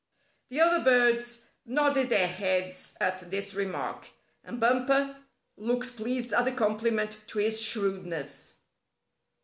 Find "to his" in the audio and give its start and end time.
7.27-7.61